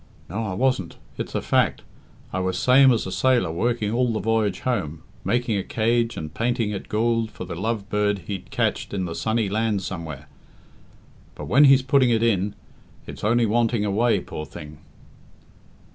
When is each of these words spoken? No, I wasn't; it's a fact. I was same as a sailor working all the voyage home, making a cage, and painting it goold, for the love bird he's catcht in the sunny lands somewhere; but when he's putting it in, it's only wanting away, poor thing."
No, 0.29 0.47
I 0.47 0.53
wasn't; 0.55 0.97
it's 1.19 1.35
a 1.35 1.43
fact. 1.43 1.83
I 2.33 2.39
was 2.39 2.57
same 2.57 2.91
as 2.91 3.05
a 3.05 3.11
sailor 3.11 3.51
working 3.51 3.91
all 3.91 4.11
the 4.11 4.19
voyage 4.19 4.61
home, 4.61 5.03
making 5.23 5.57
a 5.59 5.63
cage, 5.63 6.17
and 6.17 6.33
painting 6.33 6.71
it 6.71 6.89
goold, 6.89 7.29
for 7.29 7.45
the 7.45 7.53
love 7.53 7.87
bird 7.87 8.23
he's 8.25 8.41
catcht 8.49 8.95
in 8.95 9.05
the 9.05 9.13
sunny 9.13 9.47
lands 9.47 9.85
somewhere; 9.85 10.27
but 11.35 11.45
when 11.45 11.65
he's 11.65 11.83
putting 11.83 12.09
it 12.09 12.23
in, 12.23 12.55
it's 13.05 13.23
only 13.23 13.45
wanting 13.45 13.85
away, 13.85 14.19
poor 14.21 14.43
thing." 14.43 14.79